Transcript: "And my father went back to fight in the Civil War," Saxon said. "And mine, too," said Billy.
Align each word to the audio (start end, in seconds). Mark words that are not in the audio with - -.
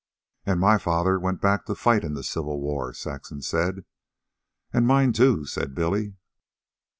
"And 0.47 0.59
my 0.59 0.79
father 0.79 1.19
went 1.19 1.41
back 1.41 1.65
to 1.67 1.75
fight 1.75 2.03
in 2.03 2.15
the 2.15 2.23
Civil 2.23 2.59
War," 2.59 2.91
Saxon 2.91 3.43
said. 3.43 3.85
"And 4.73 4.87
mine, 4.87 5.13
too," 5.13 5.45
said 5.45 5.75
Billy. 5.75 6.15